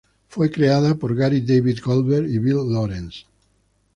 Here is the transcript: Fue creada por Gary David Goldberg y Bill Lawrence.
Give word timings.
Fue 0.29 0.49
creada 0.49 0.95
por 0.95 1.13
Gary 1.13 1.41
David 1.41 1.77
Goldberg 1.85 2.25
y 2.27 2.39
Bill 2.39 2.73
Lawrence. 2.73 3.25